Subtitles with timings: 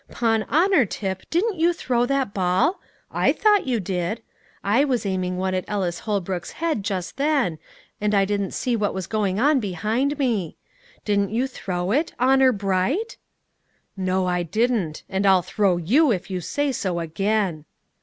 [0.09, 2.79] 'Pon honour, Tip, didn't you throw that ball?
[3.11, 4.23] I thought you did;
[4.63, 7.59] I was aiming one at Ellis Holbrook's head just then,
[8.01, 10.57] and I didn't see what was going on behind me.
[11.05, 13.17] Didn't you throw it honour bright?"
[13.95, 17.65] "No, I didn't; and I'll throw you if you say so again."